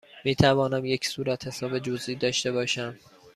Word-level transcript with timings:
می 0.23 0.35
توانم 0.35 0.85
یک 0.85 1.07
صورتحساب 1.07 1.79
جزئی 1.79 2.15
داشته 2.15 2.51
باشم؟ 2.51 2.97